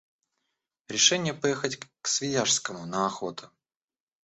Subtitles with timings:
[0.87, 3.51] Решение поехать к Свияжскому на охоту.